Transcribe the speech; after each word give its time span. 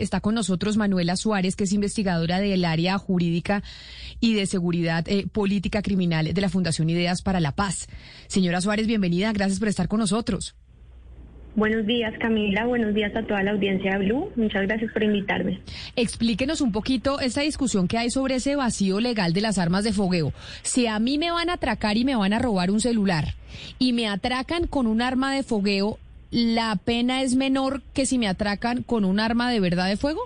Está 0.00 0.20
con 0.20 0.34
nosotros 0.34 0.78
Manuela 0.78 1.14
Suárez, 1.14 1.56
que 1.56 1.64
es 1.64 1.74
investigadora 1.74 2.40
del 2.40 2.64
área 2.64 2.96
jurídica 2.96 3.62
y 4.18 4.32
de 4.32 4.46
seguridad 4.46 5.06
eh, 5.06 5.26
política 5.30 5.82
criminal 5.82 6.32
de 6.32 6.40
la 6.40 6.48
Fundación 6.48 6.88
Ideas 6.88 7.20
para 7.20 7.38
la 7.38 7.52
Paz. 7.52 7.86
Señora 8.26 8.62
Suárez, 8.62 8.86
bienvenida. 8.86 9.30
Gracias 9.34 9.58
por 9.58 9.68
estar 9.68 9.88
con 9.88 10.00
nosotros. 10.00 10.56
Buenos 11.54 11.84
días, 11.84 12.14
Camila. 12.18 12.64
Buenos 12.64 12.94
días 12.94 13.14
a 13.14 13.26
toda 13.26 13.42
la 13.42 13.50
audiencia 13.50 13.98
de 13.98 14.06
Blue. 14.06 14.30
Muchas 14.36 14.62
gracias 14.62 14.90
por 14.92 15.02
invitarme. 15.02 15.60
Explíquenos 15.96 16.62
un 16.62 16.72
poquito 16.72 17.20
esta 17.20 17.42
discusión 17.42 17.86
que 17.86 17.98
hay 17.98 18.08
sobre 18.08 18.36
ese 18.36 18.56
vacío 18.56 19.00
legal 19.00 19.34
de 19.34 19.42
las 19.42 19.58
armas 19.58 19.84
de 19.84 19.92
fogueo. 19.92 20.32
Si 20.62 20.86
a 20.86 20.98
mí 20.98 21.18
me 21.18 21.30
van 21.30 21.50
a 21.50 21.54
atracar 21.54 21.98
y 21.98 22.06
me 22.06 22.16
van 22.16 22.32
a 22.32 22.38
robar 22.38 22.70
un 22.70 22.80
celular 22.80 23.34
y 23.78 23.92
me 23.92 24.08
atracan 24.08 24.66
con 24.66 24.86
un 24.86 25.02
arma 25.02 25.34
de 25.34 25.42
fogueo, 25.42 25.98
¿la 26.30 26.76
pena 26.84 27.22
es 27.22 27.34
menor 27.34 27.82
que 27.94 28.06
si 28.06 28.18
me 28.18 28.28
atracan 28.28 28.82
con 28.82 29.04
un 29.04 29.20
arma 29.20 29.50
de 29.50 29.60
verdad 29.60 29.88
de 29.88 29.96
fuego? 29.96 30.20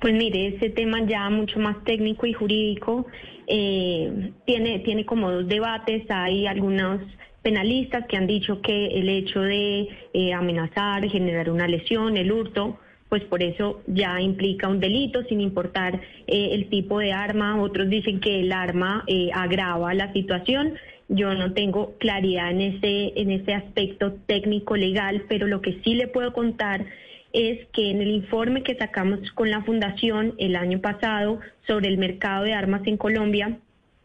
Pues 0.00 0.14
mire, 0.14 0.48
ese 0.48 0.70
tema 0.70 1.04
ya 1.06 1.28
mucho 1.28 1.58
más 1.58 1.82
técnico 1.84 2.26
y 2.26 2.32
jurídico 2.32 3.06
eh, 3.46 4.32
tiene, 4.46 4.78
tiene 4.78 5.04
como 5.04 5.30
dos 5.30 5.46
debates. 5.46 6.10
Hay 6.10 6.46
algunos 6.46 7.00
penalistas 7.42 8.06
que 8.06 8.16
han 8.16 8.26
dicho 8.26 8.60
que 8.62 8.86
el 8.88 9.08
hecho 9.08 9.40
de 9.40 9.88
eh, 10.14 10.32
amenazar, 10.32 11.06
generar 11.08 11.50
una 11.50 11.68
lesión, 11.68 12.16
el 12.16 12.32
hurto, 12.32 12.78
pues 13.10 13.24
por 13.24 13.42
eso 13.42 13.82
ya 13.88 14.20
implica 14.20 14.68
un 14.68 14.78
delito 14.78 15.24
sin 15.24 15.40
importar 15.40 16.00
eh, 16.26 16.50
el 16.52 16.68
tipo 16.70 17.00
de 17.00 17.12
arma. 17.12 17.60
Otros 17.60 17.90
dicen 17.90 18.20
que 18.20 18.40
el 18.40 18.52
arma 18.52 19.04
eh, 19.06 19.30
agrava 19.34 19.92
la 19.94 20.12
situación. 20.12 20.74
Yo 21.12 21.34
no 21.34 21.54
tengo 21.54 21.96
claridad 21.98 22.52
en 22.52 22.60
ese, 22.60 23.12
en 23.16 23.32
ese 23.32 23.52
aspecto 23.52 24.12
técnico 24.26 24.76
legal, 24.76 25.24
pero 25.28 25.48
lo 25.48 25.60
que 25.60 25.80
sí 25.82 25.94
le 25.94 26.06
puedo 26.06 26.32
contar 26.32 26.86
es 27.32 27.66
que 27.72 27.90
en 27.90 28.00
el 28.00 28.12
informe 28.12 28.62
que 28.62 28.76
sacamos 28.76 29.18
con 29.32 29.50
la 29.50 29.62
Fundación 29.62 30.34
el 30.38 30.54
año 30.54 30.80
pasado 30.80 31.40
sobre 31.66 31.88
el 31.88 31.98
mercado 31.98 32.44
de 32.44 32.52
armas 32.52 32.82
en 32.86 32.96
Colombia, 32.96 33.58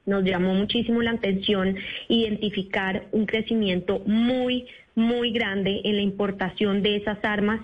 nos 0.07 0.23
llamó 0.23 0.55
muchísimo 0.55 1.03
la 1.03 1.11
atención 1.11 1.77
identificar 2.09 3.05
un 3.11 3.27
crecimiento 3.27 3.99
muy, 4.07 4.65
muy 4.95 5.31
grande 5.31 5.81
en 5.83 5.97
la 5.97 6.01
importación 6.01 6.81
de 6.81 6.95
esas 6.95 7.23
armas 7.23 7.61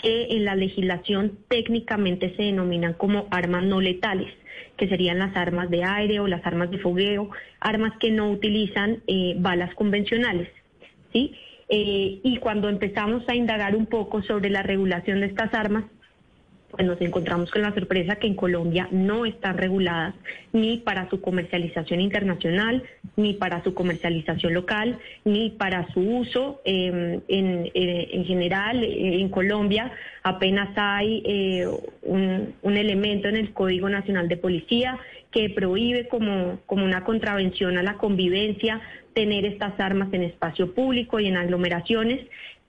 que 0.00 0.28
en 0.30 0.44
la 0.44 0.54
legislación 0.54 1.38
técnicamente 1.48 2.34
se 2.36 2.42
denominan 2.42 2.94
como 2.94 3.26
armas 3.30 3.64
no 3.64 3.80
letales, 3.80 4.32
que 4.76 4.88
serían 4.88 5.18
las 5.18 5.36
armas 5.36 5.70
de 5.70 5.84
aire 5.84 6.20
o 6.20 6.26
las 6.26 6.44
armas 6.46 6.70
de 6.70 6.78
fogueo, 6.78 7.30
armas 7.60 7.92
que 8.00 8.10
no 8.10 8.30
utilizan 8.30 9.02
eh, 9.06 9.34
balas 9.38 9.74
convencionales. 9.74 10.48
¿sí? 11.12 11.34
Eh, 11.68 12.20
y 12.22 12.36
cuando 12.38 12.68
empezamos 12.68 13.22
a 13.28 13.34
indagar 13.34 13.74
un 13.74 13.86
poco 13.86 14.22
sobre 14.22 14.50
la 14.50 14.62
regulación 14.62 15.20
de 15.20 15.26
estas 15.26 15.54
armas, 15.54 15.84
pues 16.74 16.86
nos 16.86 17.00
encontramos 17.00 17.50
con 17.50 17.62
la 17.62 17.72
sorpresa 17.72 18.16
que 18.16 18.26
en 18.26 18.34
Colombia 18.34 18.88
no 18.90 19.24
están 19.24 19.56
reguladas 19.56 20.14
ni 20.52 20.78
para 20.78 21.08
su 21.10 21.20
comercialización 21.20 22.00
internacional, 22.00 22.82
ni 23.16 23.34
para 23.34 23.62
su 23.62 23.74
comercialización 23.74 24.54
local, 24.54 24.98
ni 25.24 25.50
para 25.50 25.86
su 25.92 26.00
uso 26.00 26.60
em, 26.64 27.20
en, 27.28 27.70
eh, 27.74 28.08
en, 28.12 28.24
general. 28.24 28.82
Eh, 28.82 29.20
en 29.20 29.28
Colombia 29.28 29.92
apenas 30.22 30.70
hay 30.76 31.22
eh, 31.24 31.66
un, 32.02 32.54
un, 32.62 32.76
elemento 32.76 33.28
en 33.28 33.36
el 33.36 33.52
Código 33.52 33.88
Nacional 33.88 34.28
de 34.28 34.36
Policía 34.36 34.98
que 35.30 35.50
prohíbe 35.50 36.06
como, 36.08 36.60
como 36.66 36.84
una 36.84 37.04
contravención 37.04 37.76
a 37.76 37.82
la 37.82 37.94
convivencia 37.94 38.80
tener 39.14 39.44
estas 39.46 39.78
armas 39.80 40.12
en 40.12 40.22
espacio 40.22 40.74
público 40.74 41.18
y 41.20 41.26
en 41.26 41.36
aglomeraciones, 41.36 42.20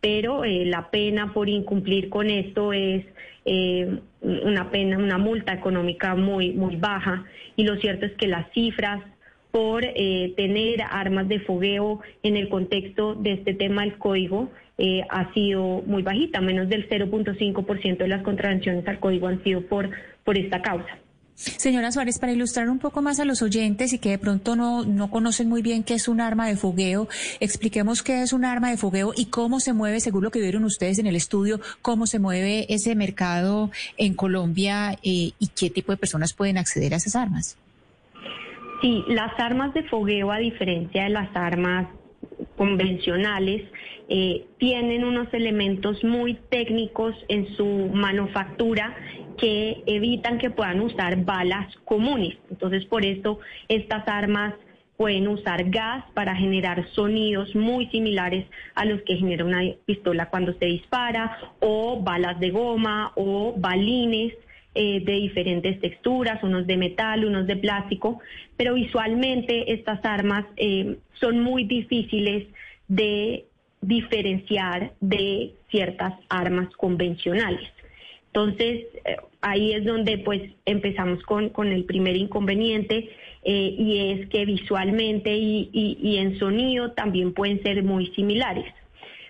pero 0.05 0.43
la 0.45 0.91
pena 0.91 1.33
por 1.33 1.49
incumplir 1.49 2.09
con 2.09 2.29
esto 2.29 2.73
es 2.73 3.03
eh, 3.43 4.01
una 4.21 4.69
pena, 4.69 4.99
una 4.99 5.17
multa 5.17 5.51
económica 5.51 6.13
muy, 6.13 6.53
baja. 6.79 7.25
Y 7.55 7.63
lo 7.63 7.75
cierto 7.77 8.05
es 8.05 8.11
que 8.11 8.27
las 8.27 8.45
cifras 8.51 9.01
por 9.49 9.83
eh, 9.83 10.31
tener 10.37 10.83
armas 10.83 11.27
de 11.27 11.39
fogueo 11.39 12.01
en 12.21 12.37
el 12.37 12.49
contexto 12.49 13.15
de 13.15 13.31
este 13.31 13.55
tema 13.55 13.81
del 13.81 13.97
código 13.97 14.51
eh, 14.77 15.01
ha 15.09 15.33
sido 15.33 15.81
muy 15.87 16.03
bajita, 16.03 16.39
menos 16.39 16.69
del 16.69 16.87
0.5% 16.87 17.97
de 17.97 18.07
las 18.07 18.21
contravenciones 18.21 18.87
al 18.87 18.99
código 18.99 19.25
han 19.25 19.43
sido 19.43 19.61
por, 19.61 19.89
por 20.23 20.37
esta 20.37 20.61
causa. 20.61 20.99
Señora 21.35 21.91
Suárez, 21.91 22.17
para 22.17 22.31
ilustrar 22.31 22.69
un 22.69 22.79
poco 22.79 23.01
más 23.01 23.19
a 23.19 23.25
los 23.25 23.41
oyentes 23.41 23.91
y 23.91 23.99
que 23.99 24.09
de 24.09 24.17
pronto 24.17 24.55
no, 24.55 24.85
no 24.85 25.09
conocen 25.09 25.49
muy 25.49 25.61
bien 25.61 25.83
qué 25.83 25.95
es 25.95 26.07
un 26.07 26.21
arma 26.21 26.47
de 26.47 26.55
fogueo, 26.55 27.09
expliquemos 27.41 28.03
qué 28.03 28.21
es 28.21 28.31
un 28.31 28.45
arma 28.45 28.69
de 28.69 28.77
fogueo 28.77 29.11
y 29.13 29.25
cómo 29.25 29.59
se 29.59 29.73
mueve, 29.73 29.99
según 29.99 30.23
lo 30.23 30.31
que 30.31 30.39
vieron 30.39 30.63
ustedes 30.63 30.97
en 30.97 31.07
el 31.07 31.15
estudio, 31.17 31.59
cómo 31.81 32.07
se 32.07 32.19
mueve 32.19 32.73
ese 32.73 32.95
mercado 32.95 33.69
en 33.97 34.13
Colombia 34.13 34.93
eh, 35.03 35.31
y 35.37 35.49
qué 35.59 35.69
tipo 35.69 35.91
de 35.91 35.97
personas 35.97 36.33
pueden 36.33 36.57
acceder 36.57 36.93
a 36.93 36.97
esas 36.97 37.17
armas. 37.17 37.57
Sí, 38.81 39.03
las 39.09 39.37
armas 39.37 39.73
de 39.73 39.83
fogueo, 39.83 40.31
a 40.31 40.37
diferencia 40.37 41.03
de 41.03 41.09
las 41.09 41.35
armas 41.35 41.87
convencionales, 42.55 43.63
eh, 44.07 44.45
tienen 44.57 45.03
unos 45.03 45.33
elementos 45.33 46.01
muy 46.03 46.35
técnicos 46.49 47.13
en 47.27 47.47
su 47.57 47.65
manufactura 47.93 48.95
que 49.37 49.83
evitan 49.85 50.37
que 50.37 50.49
puedan 50.49 50.81
usar 50.81 51.23
balas 51.23 51.75
comunes. 51.85 52.37
Entonces, 52.49 52.85
por 52.85 53.05
esto, 53.05 53.39
estas 53.67 54.07
armas 54.07 54.53
pueden 54.97 55.27
usar 55.27 55.69
gas 55.69 56.05
para 56.13 56.35
generar 56.35 56.87
sonidos 56.91 57.53
muy 57.55 57.87
similares 57.87 58.45
a 58.75 58.85
los 58.85 59.01
que 59.01 59.17
genera 59.17 59.43
una 59.43 59.61
pistola 59.85 60.29
cuando 60.29 60.53
se 60.53 60.65
dispara, 60.65 61.37
o 61.59 62.01
balas 62.01 62.39
de 62.39 62.51
goma, 62.51 63.11
o 63.15 63.53
balines 63.57 64.33
eh, 64.73 65.01
de 65.03 65.13
diferentes 65.13 65.79
texturas, 65.79 66.41
unos 66.43 66.67
de 66.67 66.77
metal, 66.77 67.25
unos 67.25 67.47
de 67.47 67.55
plástico, 67.57 68.19
pero 68.57 68.73
visualmente 68.73 69.73
estas 69.73 70.03
armas 70.03 70.45
eh, 70.57 70.97
son 71.13 71.41
muy 71.41 71.65
difíciles 71.65 72.47
de 72.87 73.45
diferenciar 73.81 74.93
de 74.99 75.53
ciertas 75.69 76.13
armas 76.29 76.69
convencionales. 76.75 77.69
Entonces, 78.35 78.83
eh, 79.05 79.15
ahí 79.39 79.71
es 79.71 79.85
donde 79.85 80.17
pues 80.17 80.41
empezamos 80.65 81.23
con, 81.23 81.51
con 81.51 81.71
el 81.71 81.85
primer 81.85 82.17
inconveniente 82.17 83.09
eh, 83.45 83.75
y 83.77 84.11
es 84.11 84.27
que 84.27 84.43
visualmente 84.43 85.33
y, 85.33 86.17
en 86.17 86.37
sonido 86.37 86.91
también 86.91 87.33
pueden 87.33 87.63
ser 87.63 87.81
muy 87.81 88.07
similares. 88.07 88.65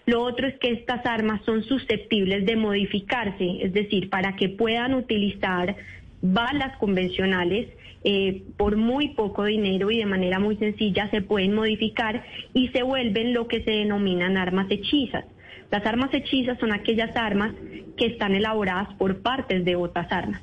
Lo 0.07 0.23
otro 0.23 0.47
es 0.47 0.57
que 0.57 0.71
estas 0.71 1.05
armas 1.05 1.41
son 1.45 1.63
susceptibles 1.63 2.47
de 2.47 2.55
modificarse, 2.55 3.59
es 3.61 3.73
decir, 3.73 4.09
para 4.09 4.35
que 4.35 4.49
puedan 4.49 4.95
utilizar 4.95 5.75
balas 6.23 6.75
convencionales, 6.77 7.67
eh, 8.03 8.41
por 8.57 8.77
muy 8.77 9.09
poco 9.09 9.45
dinero 9.45 9.91
y 9.91 9.97
de 9.99 10.05
manera 10.07 10.39
muy 10.39 10.57
sencilla 10.57 11.11
se 11.11 11.21
pueden 11.21 11.53
modificar 11.53 12.23
y 12.55 12.69
se 12.69 12.81
vuelven 12.81 13.35
lo 13.35 13.47
que 13.47 13.63
se 13.63 13.71
denominan 13.71 14.35
armas 14.35 14.65
hechizas. 14.71 15.25
Las 15.71 15.85
armas 15.85 16.13
hechizas 16.13 16.57
son 16.59 16.73
aquellas 16.73 17.15
armas 17.15 17.53
que 17.97 18.05
están 18.07 18.35
elaboradas 18.35 18.93
por 18.95 19.21
partes 19.21 19.65
de 19.65 19.75
otras 19.75 20.11
armas. 20.11 20.41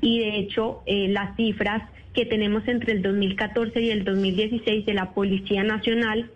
Y 0.00 0.20
de 0.20 0.38
hecho, 0.38 0.82
eh, 0.86 1.08
las 1.08 1.36
cifras 1.36 1.82
que 2.12 2.24
tenemos 2.26 2.66
entre 2.68 2.92
el 2.92 3.02
2014 3.02 3.80
y 3.80 3.90
el 3.90 4.04
2016 4.04 4.86
de 4.86 4.94
la 4.94 5.12
Policía 5.12 5.62
Nacional 5.62 6.30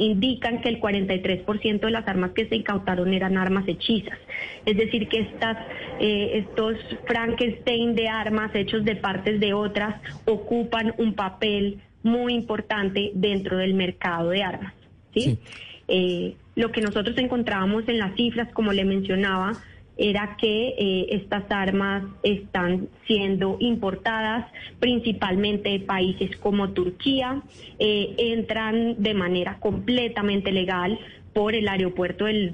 indican 0.00 0.62
que 0.62 0.70
el 0.70 0.80
43% 0.80 1.80
de 1.80 1.90
las 1.90 2.08
armas 2.08 2.30
que 2.30 2.48
se 2.48 2.56
incautaron 2.56 3.12
eran 3.12 3.36
armas 3.36 3.68
hechizas. 3.68 4.18
Es 4.64 4.76
decir, 4.78 5.08
que 5.08 5.20
estas, 5.20 5.58
eh, 6.00 6.38
estos 6.38 6.76
Frankenstein 7.06 7.94
de 7.94 8.08
armas 8.08 8.54
hechos 8.54 8.82
de 8.84 8.96
partes 8.96 9.40
de 9.40 9.52
otras 9.52 10.00
ocupan 10.24 10.94
un 10.96 11.12
papel 11.12 11.80
muy 12.02 12.32
importante 12.32 13.10
dentro 13.14 13.58
del 13.58 13.74
mercado 13.74 14.30
de 14.30 14.42
armas. 14.42 14.72
¿sí? 15.12 15.38
Eh, 15.86 16.34
lo 16.60 16.70
que 16.70 16.82
nosotros 16.82 17.16
encontrábamos 17.16 17.88
en 17.88 17.98
las 17.98 18.14
cifras, 18.14 18.52
como 18.52 18.72
le 18.72 18.84
mencionaba, 18.84 19.52
era 19.96 20.36
que 20.38 20.74
eh, 20.78 21.06
estas 21.10 21.44
armas 21.50 22.04
están 22.22 22.88
siendo 23.06 23.56
importadas 23.60 24.46
principalmente 24.78 25.70
de 25.70 25.80
países 25.80 26.36
como 26.36 26.70
Turquía, 26.70 27.42
eh, 27.78 28.14
entran 28.18 29.02
de 29.02 29.14
manera 29.14 29.58
completamente 29.58 30.52
legal 30.52 30.98
por 31.32 31.54
el 31.54 31.66
aeropuerto 31.68 32.26
del, 32.26 32.52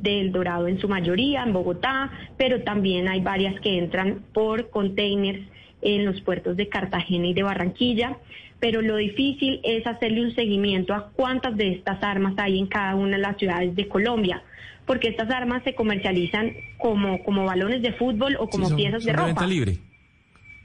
del 0.00 0.32
Dorado 0.32 0.66
en 0.66 0.80
su 0.80 0.88
mayoría, 0.88 1.42
en 1.42 1.52
Bogotá, 1.52 2.10
pero 2.36 2.62
también 2.62 3.06
hay 3.08 3.20
varias 3.20 3.60
que 3.60 3.78
entran 3.78 4.24
por 4.32 4.70
containers 4.70 5.42
en 5.84 6.04
los 6.04 6.20
puertos 6.22 6.56
de 6.56 6.68
Cartagena 6.68 7.28
y 7.28 7.34
de 7.34 7.42
Barranquilla. 7.42 8.16
Pero 8.58 8.82
lo 8.82 8.96
difícil 8.96 9.60
es 9.62 9.86
hacerle 9.86 10.22
un 10.24 10.34
seguimiento 10.34 10.94
a 10.94 11.10
cuántas 11.10 11.56
de 11.56 11.72
estas 11.72 12.02
armas 12.02 12.34
hay 12.38 12.58
en 12.58 12.66
cada 12.66 12.94
una 12.94 13.16
de 13.16 13.22
las 13.22 13.36
ciudades 13.36 13.76
de 13.76 13.86
Colombia, 13.86 14.42
porque 14.86 15.08
estas 15.08 15.30
armas 15.30 15.62
se 15.64 15.74
comercializan 15.74 16.52
como, 16.78 17.22
como 17.22 17.44
balones 17.44 17.82
de 17.82 17.92
fútbol 17.92 18.36
o 18.40 18.48
como 18.48 18.74
piezas 18.74 19.04
de 19.04 19.12
ropa. 19.12 19.26
venta 19.26 19.46
libre. 19.46 19.78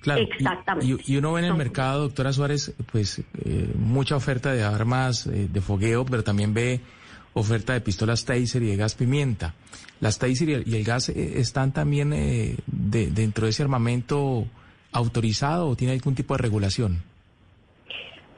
Claro. 0.01 0.21
Exactamente. 0.21 1.03
Y, 1.05 1.17
uno 1.17 1.33
ve 1.33 1.41
en 1.41 1.47
el 1.47 1.55
mercado, 1.55 2.03
doctora 2.03 2.31
Suárez, 2.31 2.73
pues 2.89 3.19
eh, 3.43 3.69
mucha 3.75 4.15
oferta 4.15 4.53
de 4.53 4.63
armas 4.63 5.27
eh, 5.27 5.49
de 5.51 5.59
fogueo, 5.59 6.05
pero 6.05 6.23
también 6.23 6.53
ve 6.53 6.79
oferta 7.33 7.73
de 7.73 7.81
pistolas 7.81 8.25
Taser 8.25 8.63
y 8.63 8.67
de 8.67 8.75
gas 8.75 8.95
pimienta. 8.95 9.55
Las 9.99 10.17
Taser 10.19 10.49
y 10.49 10.53
el, 10.53 10.83
gas 10.83 11.09
eh, 11.09 11.39
están 11.39 11.73
también 11.73 12.13
eh, 12.13 12.55
dentro 12.67 13.45
de 13.45 13.51
ese 13.51 13.63
armamento 13.63 14.47
autorizado 14.91 15.67
o 15.67 15.75
tiene 15.75 15.93
algún 15.93 16.15
tipo 16.15 16.35
de 16.35 16.41
regulación. 16.41 17.03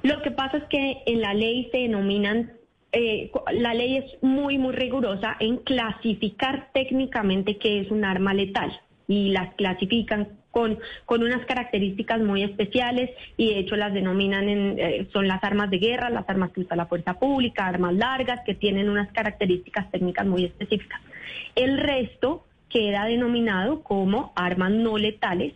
Lo 0.04 0.22
que 0.22 0.32
pasa 0.32 0.58
es 0.58 0.64
que 0.66 1.04
en 1.06 1.22
la 1.22 1.34
ley 1.34 1.70
se 1.72 1.80
denominan, 1.80 2.54
eh, 2.92 3.32
la 3.54 3.74
ley 3.74 3.98
es 3.98 4.24
muy, 4.24 4.58
muy 4.58 4.74
rigurosa 4.74 5.36
en 5.40 5.58
clasificar 5.58 6.70
técnicamente 6.74 7.58
qué 7.58 7.82
es 7.82 7.92
un 7.92 8.04
arma 8.04 8.34
letal 8.34 8.80
y 9.08 9.30
las 9.30 9.54
clasifican 9.56 10.30
con, 10.50 10.80
con 11.06 11.24
unas 11.24 11.46
características 11.46 12.20
muy 12.20 12.44
especiales 12.44 13.10
y 13.38 13.54
de 13.54 13.60
hecho 13.60 13.76
las 13.76 13.94
denominan 13.94 14.50
en, 14.50 14.80
eh, 14.80 15.08
son 15.14 15.28
las 15.28 15.44
armas 15.44 15.70
de 15.70 15.78
guerra, 15.78 16.10
las 16.10 16.28
armas 16.30 16.52
que 16.52 16.62
usa 16.62 16.76
la 16.76 16.88
fuerza 16.88 17.20
pública, 17.20 17.68
armas 17.68 17.94
largas 17.94 18.42
que 18.46 18.56
tienen 18.56 18.90
unas 18.90 19.12
características 19.12 19.90
técnicas 19.92 20.26
muy 20.26 20.46
específicas. 20.46 21.00
El 21.56 21.78
resto 21.78 22.46
queda 22.70 23.06
denominado 23.06 23.84
como 23.84 24.34
armas 24.36 24.72
no 24.72 24.98
letales 24.98 25.54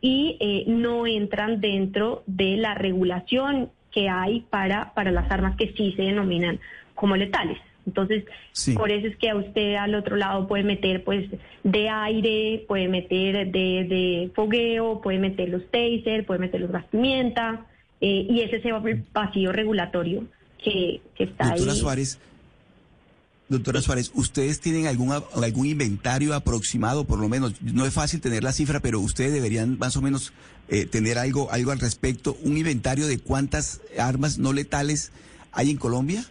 y 0.00 0.36
eh, 0.40 0.64
no 0.66 1.06
entran 1.06 1.60
dentro 1.60 2.22
de 2.26 2.56
la 2.56 2.74
regulación 2.74 3.70
que 3.92 4.08
hay 4.08 4.40
para, 4.50 4.94
para 4.94 5.10
las 5.10 5.30
armas 5.30 5.56
que 5.56 5.72
sí 5.76 5.92
se 5.96 6.02
denominan 6.02 6.60
como 6.94 7.16
letales. 7.16 7.58
Entonces, 7.86 8.24
por 8.74 8.90
eso 8.90 9.06
es 9.06 9.16
que 9.16 9.30
a 9.30 9.36
usted 9.36 9.76
al 9.76 9.94
otro 9.94 10.16
lado 10.16 10.46
puede 10.46 10.62
meter 10.62 11.04
pues 11.04 11.26
de 11.64 11.88
aire, 11.88 12.64
puede 12.68 12.86
meter 12.86 13.50
de, 13.50 13.84
de 13.84 14.30
fogueo, 14.34 15.00
puede 15.00 15.18
meter 15.18 15.48
los 15.48 15.64
taser, 15.70 16.26
puede 16.26 16.40
meter 16.40 16.60
los 16.60 16.70
gas 16.70 16.84
pimienta, 16.90 17.66
eh, 18.00 18.26
y 18.28 18.40
ese 18.42 18.56
es 18.56 18.64
el 18.64 19.04
vacío 19.12 19.52
regulatorio 19.52 20.24
que, 20.62 21.00
está 21.18 21.48
Doctora 21.48 21.72
ahí. 21.72 21.78
Suárez, 21.78 22.20
Doctora 23.48 23.80
Suárez, 23.80 24.12
¿ustedes 24.14 24.60
tienen 24.60 24.86
algún, 24.86 25.10
algún 25.10 25.66
inventario 25.66 26.34
aproximado, 26.34 27.04
por 27.04 27.18
lo 27.18 27.28
menos? 27.30 27.62
No 27.62 27.86
es 27.86 27.94
fácil 27.94 28.20
tener 28.20 28.44
la 28.44 28.52
cifra, 28.52 28.80
pero 28.80 29.00
ustedes 29.00 29.32
deberían 29.32 29.78
más 29.78 29.96
o 29.96 30.02
menos 30.02 30.34
eh, 30.68 30.84
tener 30.84 31.16
algo, 31.16 31.50
algo 31.50 31.70
al 31.70 31.80
respecto, 31.80 32.36
un 32.42 32.58
inventario 32.58 33.06
de 33.06 33.18
cuántas 33.18 33.80
armas 33.98 34.38
no 34.38 34.52
letales 34.52 35.12
hay 35.52 35.70
en 35.70 35.78
Colombia. 35.78 36.22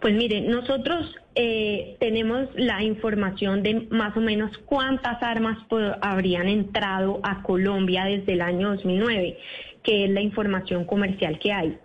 Pues 0.00 0.14
mire, 0.14 0.40
nosotros 0.42 1.14
eh, 1.34 1.96
tenemos 2.00 2.48
la 2.54 2.82
información 2.82 3.62
de 3.62 3.86
más 3.90 4.16
o 4.16 4.20
menos 4.20 4.56
cuántas 4.64 5.22
armas 5.22 5.58
habrían 6.00 6.48
entrado 6.48 7.20
a 7.22 7.42
Colombia 7.42 8.04
desde 8.04 8.32
el 8.32 8.40
año 8.40 8.70
2009, 8.70 9.36
que 9.82 10.04
es 10.04 10.10
la 10.10 10.22
información 10.22 10.86
comercial 10.86 11.38
que 11.38 11.52
hay. 11.52 11.78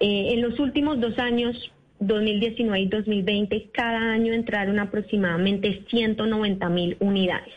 Eh, 0.00 0.32
en 0.32 0.42
los 0.42 0.58
últimos 0.58 1.00
dos 1.00 1.18
años, 1.18 1.70
2019 2.00 2.80
y 2.80 2.86
2020, 2.86 3.70
cada 3.72 4.12
año 4.12 4.32
entraron 4.32 4.78
aproximadamente 4.78 5.84
190 5.88 6.68
mil 6.68 6.96
unidades. 7.00 7.52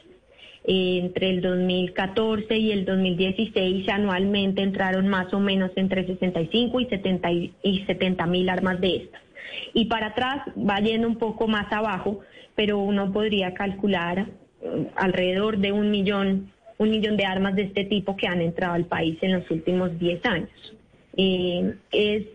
Entre 0.64 1.30
el 1.30 1.42
2014 1.42 2.56
y 2.56 2.72
el 2.72 2.86
2016 2.86 3.90
anualmente 3.90 4.62
entraron 4.62 5.08
más 5.08 5.34
o 5.34 5.40
menos 5.40 5.72
entre 5.76 6.06
65 6.06 6.80
y 6.80 6.86
70 6.86 7.32
y 7.32 7.84
70 7.88 8.28
mil 8.28 8.48
armas 8.48 8.80
de 8.80 8.96
estas 8.98 9.22
y 9.74 9.86
para 9.86 10.08
atrás 10.08 10.44
va 10.58 10.80
yendo 10.80 11.08
un 11.08 11.18
poco 11.18 11.48
más 11.48 11.72
abajo, 11.72 12.20
pero 12.56 12.80
uno 12.80 13.12
podría 13.12 13.54
calcular 13.54 14.28
eh, 14.62 14.88
alrededor 14.96 15.58
de 15.58 15.72
un 15.72 15.92
millón, 15.92 16.52
un 16.78 16.90
millón 16.90 17.18
de 17.18 17.26
armas 17.26 17.56
de 17.56 17.64
este 17.64 17.86
tipo 17.86 18.16
que 18.16 18.28
han 18.28 18.42
entrado 18.42 18.74
al 18.74 18.86
país 18.86 19.18
en 19.22 19.34
los 19.34 19.50
últimos 19.50 19.98
10 20.00 20.26
años. 20.26 20.50
Eh, 21.18 21.76
es, 21.92 22.26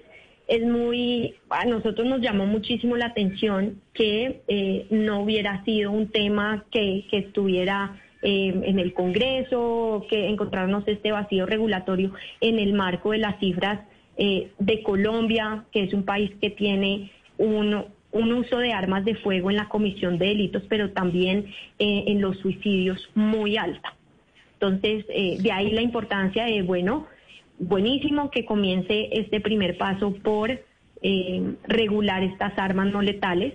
es 0.49 0.63
muy, 0.65 1.35
a 1.51 1.65
nosotros 1.65 2.07
nos 2.07 2.21
llamó 2.21 2.47
muchísimo 2.47 2.97
la 2.97 3.07
atención 3.07 3.81
que 3.93 4.43
eh, 4.49 4.87
no 4.91 5.21
hubiera 5.21 5.65
sido 5.65 5.91
un 5.91 6.09
tema 6.09 6.65
que, 6.71 7.05
que 7.11 7.19
estuviera 7.19 8.01
en 8.23 8.81
el 8.81 8.93
Congreso, 8.93 10.05
que 10.11 10.27
encontrarnos 10.27 10.89
este 10.89 11.13
vacío 11.13 11.47
regulatorio 11.47 12.13
en 12.41 12.59
el 12.59 12.73
marco 12.73 13.13
de 13.13 13.19
las 13.19 13.39
cifras 13.39 13.81
de 14.17 14.83
Colombia, 14.83 15.65
que 15.71 15.85
es 15.85 15.93
un 15.93 16.05
país 16.05 16.33
que 16.41 16.51
tiene 16.51 17.13
un, 17.39 17.85
un 18.17 18.33
uso 18.33 18.59
de 18.59 18.73
armas 18.73 19.05
de 19.05 19.15
fuego 19.15 19.51
en 19.51 19.57
la 19.57 19.69
comisión 19.69 20.19
de 20.19 20.27
delitos, 20.27 20.63
pero 20.69 20.91
también 20.91 21.47
eh, 21.79 22.05
en 22.07 22.21
los 22.21 22.39
suicidios 22.39 23.09
muy 23.15 23.57
alta. 23.57 23.95
Entonces, 24.55 25.05
eh, 25.11 25.37
de 25.41 25.53
ahí 25.53 25.71
la 25.71 25.83
importancia 25.83 26.47
de, 26.47 26.63
bueno, 26.63 27.07
buenísimo 27.59 28.31
que 28.31 28.45
comience 28.45 29.09
este 29.13 29.41
primer 29.41 29.77
paso 29.79 30.13
por 30.23 30.51
eh, 31.03 31.55
regular 31.69 32.23
estas 32.23 32.59
armas 32.59 32.93
no 32.93 33.03
letales, 33.03 33.55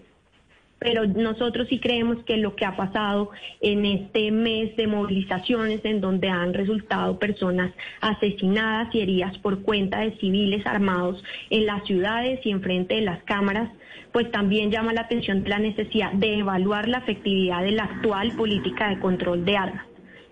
pero 0.79 1.05
nosotros 1.05 1.67
sí 1.69 1.79
creemos 1.79 2.23
que 2.23 2.37
lo 2.37 2.55
que 2.55 2.65
ha 2.65 2.75
pasado 2.75 3.29
en 3.61 3.85
este 3.85 4.31
mes 4.31 4.75
de 4.77 4.87
movilizaciones 4.87 5.85
en 5.85 6.01
donde 6.01 6.29
han 6.29 6.55
resultado 6.55 7.19
personas 7.19 7.71
asesinadas 7.99 8.93
y 8.95 9.01
heridas 9.01 9.37
por 9.39 9.61
cuenta 9.61 9.99
de 9.99 10.17
civiles 10.17 10.65
armados 10.65 11.23
en 11.51 11.67
las 11.67 11.85
ciudades 11.85 12.43
y 12.43 12.49
en 12.49 12.61
frente 12.61 12.95
de 12.95 13.01
las 13.01 13.21
cámaras, 13.23 13.69
pues 14.11 14.31
también 14.31 14.71
llama 14.71 14.91
la 14.93 15.01
atención 15.01 15.43
la 15.45 15.59
necesidad 15.59 16.13
de 16.13 16.39
evaluar 16.39 16.87
la 16.87 16.97
efectividad 16.97 17.61
de 17.61 17.71
la 17.71 17.83
actual 17.83 18.31
política 18.31 18.89
de 18.89 18.99
control 18.99 19.45
de 19.45 19.57
armas 19.57 19.85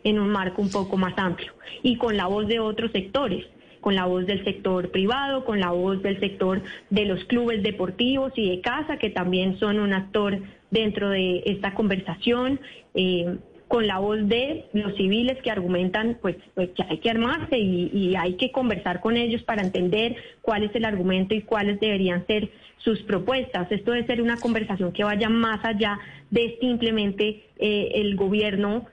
en 0.04 0.19
un 0.19 0.30
marco 0.30 0.63
un 0.63 0.72
poco 0.72 0.98
más 0.98 1.13
amplio 1.18 1.54
y 1.83 1.98
con 1.98 2.18
la 2.18 2.25
voz 2.25 2.48
de 2.48 2.60
otros 2.60 2.92
sectores 2.92 3.45
con 3.81 3.96
la 3.96 4.06
voz 4.06 4.26
del 4.26 4.44
sector 4.44 4.92
privado, 4.92 5.46
con 5.46 5.60
la 5.60 5.72
voz 5.72 6.02
del 6.02 6.20
sector 6.20 6.62
de 6.90 7.06
los 7.06 7.24
clubes 7.26 7.64
deportivos 7.64 8.34
y 8.36 8.50
de 8.50 8.62
casa, 8.62 8.98
que 8.98 9.10
también 9.10 9.58
son 9.60 9.80
un 9.80 9.94
actor 9.94 10.40
dentro 10.72 11.10
de 11.10 11.44
esta 11.46 11.74
conversación. 11.74 12.60
Eh, 12.94 13.38
con 13.70 13.86
la 13.86 14.00
voz 14.00 14.28
de 14.28 14.66
los 14.74 14.96
civiles 14.96 15.38
que 15.44 15.51
argumentan 15.51 16.18
pues, 16.24 16.36
pues 16.56 16.72
que 16.72 16.84
hay 16.89 16.98
que 16.98 17.12
armarse 17.12 17.60
y, 17.60 17.92
y, 17.94 18.15
hay 18.15 18.34
que 18.34 18.51
conversar 18.51 19.00
con 19.00 19.15
ellos 19.15 19.44
para 19.44 19.62
entender 19.62 20.15
cuál 20.42 20.63
es 20.63 20.75
el 20.75 20.86
argumento 20.86 21.36
y 21.36 21.44
cuáles 21.44 21.80
deberían 21.80 22.25
ser 22.25 22.50
sus 22.77 23.00
propuestas. 23.03 23.72
Esto 23.72 23.92
debe 23.92 24.08
ser 24.08 24.24
una 24.24 24.38
conversación 24.38 24.92
que 24.92 25.03
vaya 25.03 25.30
más 25.30 25.63
allá 25.63 26.00
de 26.32 26.58
simplemente 26.60 27.44
eh, 27.60 27.92
el 27.94 28.15
gobierno 28.15 28.88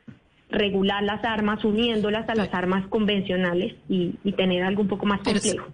regular 0.48 1.02
las 1.02 1.24
armas, 1.24 1.64
uniéndolas 1.64 2.28
a 2.28 2.34
las 2.34 2.52
armas 2.54 2.86
convencionales 2.88 3.74
y, 3.88 4.14
tener 4.32 4.62
algo 4.62 4.82
un 4.82 4.88
poco 4.88 5.06
más 5.06 5.20
complejo. 5.20 5.66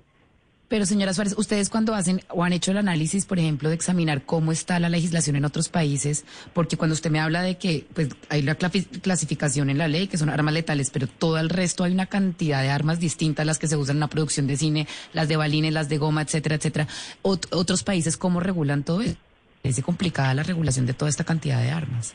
Pero, 0.73 0.87
señora 0.87 1.12
Suárez, 1.12 1.35
ustedes 1.37 1.69
cuando 1.69 1.95
hacen 1.95 2.23
o 2.31 2.45
han 2.45 2.55
hecho 2.55 2.71
el 2.71 2.79
análisis, 2.79 3.26
por 3.26 3.38
ejemplo, 3.38 3.69
de 3.69 3.75
examinar 3.75 4.23
cómo 4.25 4.52
está 4.52 4.81
la 4.81 4.88
legislación 4.88 5.37
en 5.37 5.45
otros 5.45 5.69
países, 5.69 6.25
porque 6.55 6.79
cuando 6.79 6.95
usted 6.95 7.11
me 7.11 7.21
habla 7.21 7.43
de 7.43 7.59
que 7.59 7.85
pues 7.93 8.09
hay 8.31 8.41
la 8.41 8.55
clasificación 8.55 9.69
en 9.69 9.76
la 9.76 9.87
ley, 9.87 10.07
que 10.07 10.17
son 10.17 10.31
armas 10.31 10.55
letales, 10.55 10.88
pero 10.88 11.07
todo 11.07 11.37
el 11.38 11.50
resto 11.50 11.85
hay 11.85 11.93
una 11.93 12.07
cantidad 12.07 12.62
de 12.62 12.71
armas 12.71 13.00
distintas, 13.00 13.45
las 13.45 13.59
que 13.59 13.69
se 13.69 13.76
usan 13.76 13.97
en 13.97 14.00
la 14.00 14.09
producción 14.09 14.47
de 14.47 14.57
cine, 14.57 14.87
las 15.12 15.29
de 15.29 15.37
balines, 15.37 15.75
las 15.75 15.91
de 15.91 15.99
goma, 15.99 16.23
etcétera, 16.23 16.55
etcétera. 16.55 16.88
otros 17.21 17.83
países, 17.83 18.17
¿cómo 18.17 18.41
regulan 18.41 18.83
todo 18.83 19.02
eso? 19.02 19.17
Es 19.62 19.79
complicada 19.83 20.33
la 20.33 20.43
regulación 20.43 20.87
de 20.87 20.95
toda 20.95 21.11
esta 21.11 21.25
cantidad 21.25 21.61
de 21.61 21.71
armas. 21.71 22.14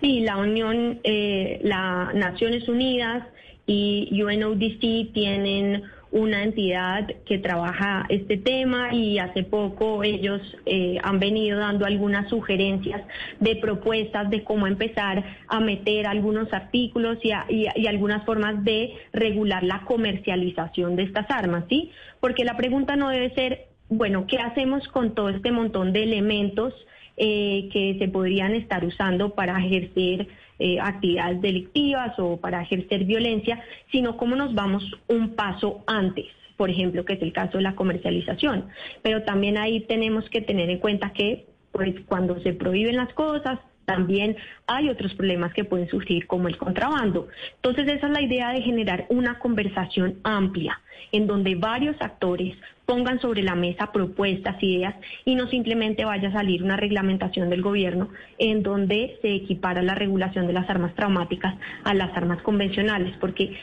Sí, 0.00 0.20
la 0.20 0.36
Unión, 0.36 1.00
eh, 1.04 1.60
las 1.62 2.14
Naciones 2.14 2.68
Unidas 2.68 3.26
y 3.66 4.22
UNODC 4.22 5.12
tienen 5.12 5.82
una 6.12 6.44
entidad 6.44 7.06
que 7.26 7.38
trabaja 7.38 8.06
este 8.08 8.36
tema 8.36 8.94
y 8.94 9.18
hace 9.18 9.42
poco 9.42 10.04
ellos 10.04 10.40
eh, 10.64 10.98
han 11.02 11.18
venido 11.18 11.58
dando 11.58 11.84
algunas 11.84 12.28
sugerencias 12.30 13.02
de 13.40 13.56
propuestas 13.56 14.30
de 14.30 14.44
cómo 14.44 14.66
empezar 14.66 15.24
a 15.48 15.60
meter 15.60 16.06
algunos 16.06 16.52
artículos 16.52 17.18
y, 17.22 17.32
y, 17.48 17.86
algunas 17.86 18.24
formas 18.24 18.64
de 18.64 18.94
regular 19.12 19.62
la 19.64 19.82
comercialización 19.84 20.96
de 20.96 21.02
estas 21.02 21.28
armas, 21.30 21.64
¿sí? 21.68 21.90
Porque 22.20 22.44
la 22.44 22.56
pregunta 22.56 22.96
no 22.96 23.10
debe 23.10 23.34
ser, 23.34 23.66
bueno, 23.88 24.26
¿qué 24.26 24.38
hacemos 24.38 24.86
con 24.88 25.14
todo 25.14 25.30
este 25.30 25.50
montón 25.50 25.92
de 25.92 26.04
elementos? 26.04 26.72
Eh, 27.18 27.70
que 27.72 27.96
se 27.98 28.08
podrían 28.08 28.54
estar 28.54 28.84
usando 28.84 29.30
para 29.30 29.58
ejercer 29.58 30.28
eh, 30.58 30.78
actividades 30.78 31.40
delictivas 31.40 32.12
o 32.18 32.36
para 32.36 32.60
ejercer 32.60 33.04
violencia, 33.04 33.62
sino 33.90 34.18
cómo 34.18 34.36
nos 34.36 34.54
vamos 34.54 34.84
un 35.08 35.34
paso 35.34 35.82
antes 35.86 36.26
por 36.56 36.70
ejemplo, 36.70 37.04
que 37.04 37.14
es 37.14 37.22
el 37.22 37.34
caso 37.34 37.58
de 37.58 37.64
la 37.64 37.74
comercialización. 37.74 38.68
Pero 39.02 39.22
también 39.24 39.58
ahí 39.58 39.80
tenemos 39.80 40.28
que 40.30 40.40
tener 40.40 40.70
en 40.70 40.78
cuenta 40.78 41.12
que 41.12 41.46
pues 41.70 41.94
cuando 42.06 42.40
se 42.40 42.54
prohíben 42.54 42.96
las 42.96 43.12
cosas, 43.12 43.58
también 43.86 44.36
hay 44.66 44.90
otros 44.90 45.14
problemas 45.14 45.54
que 45.54 45.64
pueden 45.64 45.88
surgir 45.88 46.26
como 46.26 46.48
el 46.48 46.58
contrabando. 46.58 47.28
Entonces 47.56 47.88
esa 47.88 48.06
es 48.06 48.12
la 48.12 48.20
idea 48.20 48.52
de 48.52 48.60
generar 48.60 49.06
una 49.08 49.38
conversación 49.38 50.18
amplia 50.24 50.80
en 51.12 51.26
donde 51.26 51.54
varios 51.54 51.96
actores 52.00 52.56
pongan 52.84 53.20
sobre 53.20 53.42
la 53.42 53.54
mesa 53.54 53.92
propuestas, 53.92 54.62
ideas 54.62 54.94
y 55.24 55.34
no 55.34 55.48
simplemente 55.48 56.04
vaya 56.04 56.28
a 56.28 56.32
salir 56.32 56.62
una 56.62 56.76
reglamentación 56.76 57.48
del 57.48 57.62
gobierno 57.62 58.10
en 58.38 58.62
donde 58.62 59.18
se 59.22 59.34
equipara 59.34 59.82
la 59.82 59.94
regulación 59.94 60.46
de 60.46 60.52
las 60.52 60.68
armas 60.68 60.94
traumáticas 60.94 61.54
a 61.84 61.94
las 61.94 62.16
armas 62.16 62.42
convencionales, 62.42 63.14
porque 63.20 63.56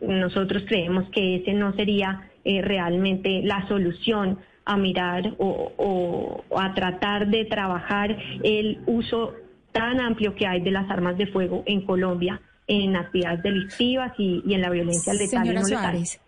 nosotros 0.00 0.64
creemos 0.66 1.08
que 1.10 1.36
ese 1.36 1.54
no 1.54 1.72
sería 1.74 2.30
eh, 2.44 2.62
realmente 2.62 3.42
la 3.42 3.66
solución 3.68 4.38
a 4.64 4.76
mirar 4.76 5.34
o, 5.38 6.44
a 6.56 6.74
tratar 6.74 7.28
de 7.28 7.46
trabajar 7.46 8.16
el 8.44 8.80
uso 8.86 9.34
tan 9.78 10.00
amplio 10.00 10.34
que 10.34 10.46
hay 10.46 10.60
de 10.60 10.70
las 10.70 10.90
armas 10.90 11.16
de 11.16 11.26
fuego 11.26 11.62
en 11.66 11.82
Colombia 11.82 12.40
en 12.66 12.96
actividades 12.96 13.42
delictivas 13.42 14.12
y, 14.18 14.42
en 14.52 14.60
la 14.60 14.70
violencia 14.70 15.14
letal 15.14 15.44
Señora 15.44 15.60
y 15.60 15.62
no 15.62 15.68
Suárez. 15.68 16.20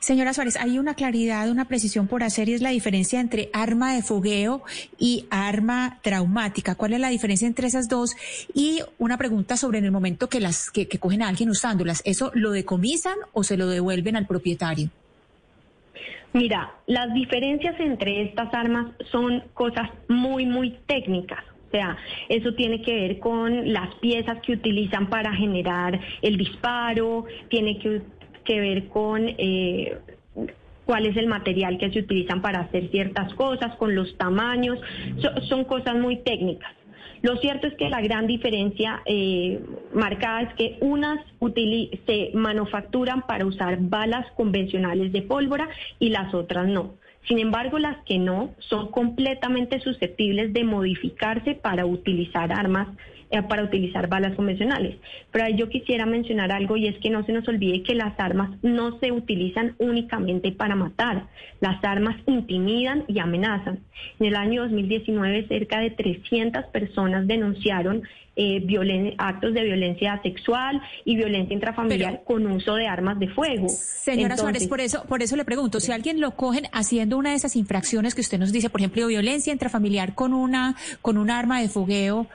Señora 0.00 0.34
Suárez, 0.34 0.56
hay 0.56 0.78
una 0.78 0.94
claridad, 0.94 1.50
una 1.50 1.64
precisión 1.64 2.08
por 2.08 2.22
hacer 2.22 2.48
y 2.48 2.54
es 2.54 2.60
la 2.60 2.70
diferencia 2.70 3.20
entre 3.20 3.48
arma 3.52 3.94
de 3.94 4.02
fogueo 4.02 4.62
y 4.98 5.26
arma 5.30 5.98
traumática. 6.02 6.74
¿Cuál 6.74 6.92
es 6.92 7.00
la 7.00 7.08
diferencia 7.08 7.48
entre 7.48 7.68
esas 7.68 7.88
dos? 7.88 8.14
Y 8.54 8.82
una 8.98 9.16
pregunta 9.16 9.56
sobre 9.56 9.78
en 9.78 9.86
el 9.86 9.90
momento 9.90 10.28
que 10.28 10.40
las 10.40 10.70
que, 10.70 10.86
que 10.88 10.98
cogen 10.98 11.22
a 11.22 11.28
alguien 11.28 11.48
usándolas, 11.48 12.02
¿eso 12.04 12.30
lo 12.34 12.50
decomisan 12.50 13.16
o 13.32 13.42
se 13.42 13.56
lo 13.56 13.66
devuelven 13.66 14.16
al 14.16 14.26
propietario? 14.26 14.90
Mira, 16.34 16.74
las 16.86 17.12
diferencias 17.14 17.80
entre 17.80 18.22
estas 18.22 18.52
armas 18.52 18.92
son 19.10 19.42
cosas 19.54 19.90
muy, 20.08 20.44
muy 20.44 20.76
técnicas. 20.86 21.42
O 21.68 21.70
sea, 21.70 21.98
eso 22.30 22.54
tiene 22.54 22.80
que 22.80 22.94
ver 22.94 23.18
con 23.18 23.72
las 23.72 23.94
piezas 23.96 24.40
que 24.40 24.52
utilizan 24.52 25.08
para 25.10 25.34
generar 25.34 26.00
el 26.22 26.38
disparo, 26.38 27.26
tiene 27.48 27.78
que, 27.78 28.00
ver 28.46 28.88
con 28.88 29.28
eh, 29.28 29.98
cuál 30.86 31.04
es 31.04 31.16
el 31.18 31.26
material 31.26 31.76
que 31.76 31.90
se 31.90 31.98
utilizan 31.98 32.40
para 32.40 32.60
hacer 32.60 32.90
ciertas 32.90 33.34
cosas, 33.34 33.76
con 33.76 33.94
los 33.94 34.16
tamaños, 34.16 34.78
son 35.48 35.64
cosas 35.64 35.96
muy 35.96 36.16
técnicas. 36.22 36.72
Lo 37.20 37.36
cierto 37.36 37.66
es 37.66 37.74
que 37.74 37.90
la 37.90 38.00
gran 38.00 38.26
diferencia 38.26 39.02
eh, 39.04 39.60
marcada 39.92 40.42
es 40.42 40.54
que 40.54 40.78
unas 40.80 41.18
se 42.06 42.30
manufacturan 42.32 43.26
para 43.26 43.44
usar 43.44 43.76
balas 43.80 44.26
convencionales 44.36 45.12
de 45.12 45.22
pólvora 45.22 45.68
y 45.98 46.10
las 46.10 46.32
otras 46.32 46.68
no. 46.68 46.94
Sin 47.26 47.38
embargo, 47.38 47.78
las 47.78 48.02
que 48.04 48.18
no 48.18 48.54
son 48.58 48.90
completamente 48.90 49.80
susceptibles 49.80 50.52
de 50.52 50.64
modificarse 50.64 51.54
para 51.54 51.84
utilizar 51.84 52.52
armas 52.52 52.88
eh, 53.30 53.42
para 53.42 53.64
utilizar 53.64 54.08
balas 54.08 54.34
convencionales. 54.34 54.96
Pero 55.30 55.44
ahí 55.44 55.56
yo 55.56 55.68
quisiera 55.68 56.06
mencionar 56.06 56.50
algo 56.50 56.76
y 56.76 56.86
es 56.86 56.98
que 56.98 57.10
no 57.10 57.24
se 57.24 57.32
nos 57.32 57.46
olvide 57.46 57.82
que 57.82 57.94
las 57.94 58.18
armas 58.18 58.50
no 58.62 58.98
se 59.00 59.12
utilizan 59.12 59.74
únicamente 59.78 60.52
para 60.52 60.74
matar. 60.74 61.26
Las 61.60 61.82
armas 61.84 62.16
intimidan 62.26 63.04
y 63.06 63.18
amenazan. 63.18 63.80
En 64.18 64.26
el 64.26 64.36
año 64.36 64.62
2019 64.62 65.46
cerca 65.48 65.80
de 65.80 65.90
300 65.90 66.66
personas 66.66 67.26
denunciaron 67.26 68.02
eh, 68.40 69.14
actos 69.18 69.52
de 69.52 69.64
violencia 69.64 70.20
sexual 70.22 70.80
y 71.04 71.16
violencia 71.16 71.52
intrafamiliar 71.52 72.22
con 72.24 72.46
uso 72.46 72.76
de 72.76 72.86
armas 72.86 73.18
de 73.18 73.28
fuego. 73.28 73.68
Señora 73.68 74.36
Suárez, 74.36 74.68
por 74.68 74.80
eso, 74.80 75.02
por 75.08 75.22
eso 75.22 75.36
le 75.36 75.44
pregunto, 75.44 75.80
si 75.80 75.90
alguien 75.90 76.20
lo 76.20 76.30
cogen 76.30 76.66
haciendo 76.72 77.18
una 77.18 77.30
de 77.30 77.36
esas 77.36 77.56
infracciones 77.56 78.14
que 78.14 78.20
usted 78.20 78.38
nos 78.38 78.52
dice, 78.52 78.70
por 78.70 78.80
ejemplo, 78.80 79.08
violencia 79.08 79.52
intrafamiliar 79.52 80.14
con 80.14 80.32
una, 80.32 80.76
con 81.02 81.18
un 81.18 81.30
arma 81.30 81.60
de 81.60 81.68
fogueo, 81.68 82.28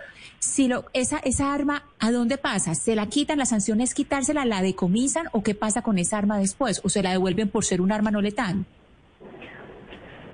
si 0.44 0.68
lo, 0.68 0.86
esa, 0.94 1.20
esa 1.20 1.54
arma, 1.54 1.84
¿a 2.00 2.12
dónde 2.12 2.38
pasa? 2.38 2.76
¿Se 2.76 2.96
la 2.96 3.08
quitan? 3.08 3.40
¿La 3.40 3.46
sanción 3.46 3.80
es 3.80 3.94
quitársela? 3.94 4.46
¿La 4.46 4.62
decomisan? 4.62 5.28
¿O 5.32 5.42
qué 5.42 5.56
pasa 5.56 5.82
con 5.82 5.98
esa 5.98 6.18
arma 6.18 6.38
después? 6.38 6.82
¿O 6.84 6.90
se 6.90 7.02
la 7.02 7.12
devuelven 7.12 7.50
por 7.50 7.64
ser 7.64 7.80
un 7.80 7.92
arma 7.92 8.12
no 8.12 8.22
letal? 8.22 8.66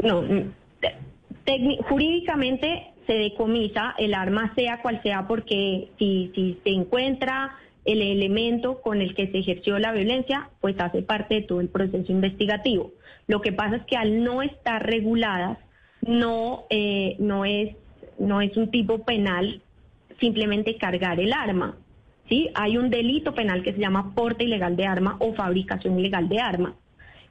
No, 0.01 0.21
mm, 0.23 0.51
jurídicamente 1.87 2.87
se 3.05 3.13
decomisa 3.13 3.93
el 3.97 4.13
arma, 4.15 4.53
sea 4.55 4.81
cual 4.81 4.99
sea, 5.03 5.27
porque 5.27 5.89
si, 5.99 6.31
si 6.33 6.59
se 6.63 6.71
encuentra 6.71 7.55
el 7.85 8.01
elemento 8.01 8.81
con 8.81 9.01
el 9.01 9.13
que 9.13 9.27
se 9.31 9.39
ejerció 9.39 9.77
la 9.77 9.91
violencia, 9.91 10.49
pues 10.59 10.75
hace 10.79 11.03
parte 11.03 11.35
de 11.35 11.41
todo 11.43 11.61
el 11.61 11.69
proceso 11.69 12.11
investigativo. 12.11 12.91
Lo 13.27 13.41
que 13.41 13.51
pasa 13.51 13.77
es 13.77 13.85
que 13.85 13.95
al 13.95 14.23
no 14.23 14.41
estar 14.41 14.85
reguladas, 14.85 15.59
no, 16.01 16.65
eh, 16.71 17.15
no, 17.19 17.45
es, 17.45 17.75
no 18.17 18.41
es 18.41 18.57
un 18.57 18.71
tipo 18.71 19.05
penal 19.05 19.61
simplemente 20.19 20.77
cargar 20.77 21.19
el 21.19 21.33
arma. 21.33 21.77
¿sí? 22.27 22.49
Hay 22.55 22.77
un 22.77 22.89
delito 22.89 23.33
penal 23.33 23.63
que 23.63 23.73
se 23.73 23.79
llama 23.79 24.13
porte 24.13 24.43
ilegal 24.43 24.75
de 24.75 24.85
arma 24.85 25.17
o 25.19 25.33
fabricación 25.33 25.99
ilegal 25.99 26.29
de 26.29 26.39
arma. 26.39 26.75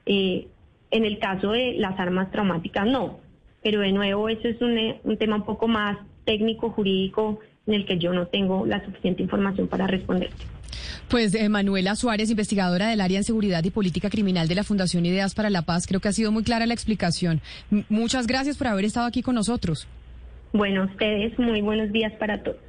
Eh, 0.05 0.47
en 0.91 1.05
el 1.05 1.19
caso 1.19 1.51
de 1.51 1.73
las 1.73 1.99
armas 1.99 2.31
traumáticas, 2.31 2.85
no. 2.85 3.19
Pero 3.61 3.81
de 3.81 3.91
nuevo, 3.91 4.29
eso 4.29 4.47
es 4.47 4.61
un, 4.61 4.77
eh, 4.77 4.99
un 5.03 5.17
tema 5.17 5.35
un 5.35 5.45
poco 5.45 5.67
más 5.67 5.97
técnico, 6.25 6.69
jurídico, 6.71 7.39
en 7.67 7.73
el 7.73 7.85
que 7.85 7.97
yo 7.97 8.13
no 8.13 8.27
tengo 8.27 8.65
la 8.65 8.83
suficiente 8.83 9.21
información 9.21 9.67
para 9.67 9.87
responderte. 9.87 10.43
Pues 11.07 11.33
eh, 11.33 11.49
Manuela 11.49 11.95
Suárez, 11.95 12.29
investigadora 12.29 12.89
del 12.89 13.01
área 13.01 13.17
en 13.17 13.23
seguridad 13.23 13.63
y 13.63 13.71
política 13.71 14.09
criminal 14.09 14.47
de 14.47 14.55
la 14.55 14.63
Fundación 14.63 15.05
Ideas 15.05 15.33
para 15.33 15.49
la 15.49 15.63
Paz, 15.63 15.87
creo 15.87 15.99
que 15.99 16.07
ha 16.07 16.13
sido 16.13 16.31
muy 16.31 16.43
clara 16.43 16.65
la 16.65 16.73
explicación. 16.73 17.41
muchas 17.89 18.27
gracias 18.27 18.57
por 18.57 18.67
haber 18.67 18.85
estado 18.85 19.07
aquí 19.07 19.21
con 19.21 19.35
nosotros. 19.35 19.87
Bueno, 20.53 20.85
ustedes, 20.85 21.37
muy 21.37 21.61
buenos 21.61 21.91
días 21.91 22.13
para 22.13 22.41
todos. 22.41 22.68